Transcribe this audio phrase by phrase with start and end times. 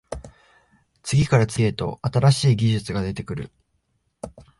[1.03, 3.51] 次から次へと新しい技術が出てくる